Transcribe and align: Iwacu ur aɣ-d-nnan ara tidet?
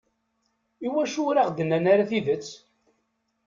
Iwacu 0.87 1.21
ur 1.29 1.35
aɣ-d-nnan 1.41 1.85
ara 1.91 2.09
tidet? 2.09 2.47